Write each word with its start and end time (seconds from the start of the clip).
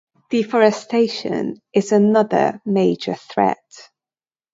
Deforestation 0.31 1.61
is 1.73 1.91
another 1.91 2.59
major 2.65 3.13
threat. 3.13 3.63